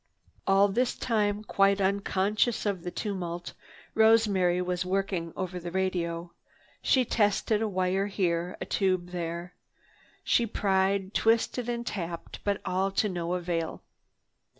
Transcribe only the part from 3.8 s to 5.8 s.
Rosemary was working over the